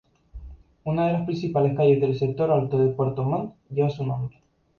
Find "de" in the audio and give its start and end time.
1.05-1.13, 2.79-2.89